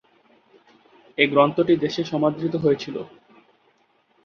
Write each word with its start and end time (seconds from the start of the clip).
এ 1.17 1.25
গ্রন্থটি 1.27 1.73
দেশে 1.83 2.01
সমাদৃত 2.03 2.53
হয়েছিল। 2.55 2.95